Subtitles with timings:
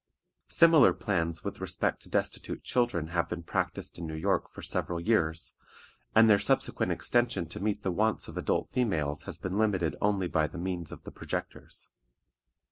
[0.49, 4.99] Similar plans with respect to destitute children have been practiced in New York for several
[4.99, 5.55] years,
[6.15, 10.27] and their subsequent extension to meet the wants of adult females has been limited only
[10.27, 11.91] by the means of the projectors.